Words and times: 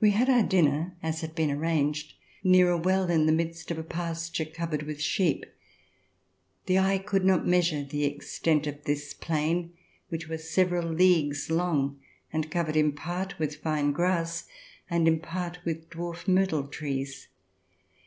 We 0.00 0.12
had 0.12 0.30
our 0.30 0.42
dinner, 0.42 0.96
as 1.02 1.20
had 1.20 1.34
been 1.34 1.50
arranged, 1.50 2.14
near 2.42 2.70
a 2.70 2.78
well 2.78 3.10
in 3.10 3.26
the 3.26 3.30
midst 3.32 3.70
of 3.70 3.76
a 3.76 3.82
pasture 3.82 4.46
covered 4.46 4.84
with 4.84 5.02
sheep. 5.02 5.44
The 6.64 6.78
eye 6.78 6.96
could 6.96 7.26
not 7.26 7.46
measure 7.46 7.84
the 7.84 8.06
extent 8.06 8.66
of 8.66 8.84
this 8.84 9.12
plain, 9.12 9.74
which 10.08 10.28
was 10.28 10.48
several 10.48 10.88
leagues 10.88 11.50
long, 11.50 12.00
and 12.32 12.50
covered 12.50 12.74
in 12.74 12.92
part 12.92 13.38
with 13.38 13.56
fine 13.56 13.92
grass, 13.92 14.48
and 14.88 15.06
in 15.06 15.20
part 15.20 15.58
with 15.62 15.90
dwarf 15.90 16.26
myrtle 16.26 16.66
trees. 16.66 17.28